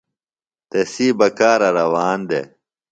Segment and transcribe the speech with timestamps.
[0.69, 2.47] تسی بکارہ روان دےۡ۔